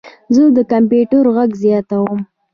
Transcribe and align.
زه 0.35 0.43
د 0.57 0.59
کمپیوټر 0.71 1.23
غږ 1.35 1.49
زیاتوم. 1.63 2.19